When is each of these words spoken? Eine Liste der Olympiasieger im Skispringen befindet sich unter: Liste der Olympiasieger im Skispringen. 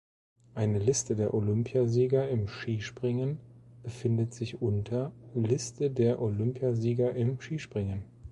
Eine 0.55 0.79
Liste 0.79 1.15
der 1.15 1.31
Olympiasieger 1.31 2.27
im 2.27 2.47
Skispringen 2.47 3.37
befindet 3.83 4.33
sich 4.33 4.59
unter: 4.59 5.11
Liste 5.35 5.91
der 5.91 6.19
Olympiasieger 6.19 7.13
im 7.15 7.39
Skispringen. 7.39 8.03